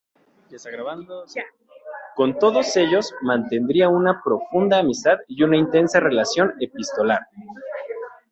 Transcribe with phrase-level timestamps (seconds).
[2.15, 7.19] Con todos ellos mantendría una profunda amistad y una intensa relación epistolar.